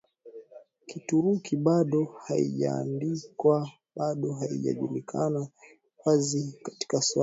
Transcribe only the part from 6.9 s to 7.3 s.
swali